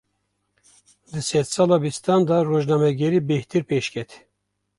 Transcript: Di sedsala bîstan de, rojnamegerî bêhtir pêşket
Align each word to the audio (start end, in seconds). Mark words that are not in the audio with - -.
Di 1.11 1.21
sedsala 1.29 1.77
bîstan 1.83 2.21
de, 2.29 2.37
rojnamegerî 2.49 3.19
bêhtir 3.29 3.63
pêşket 3.69 4.09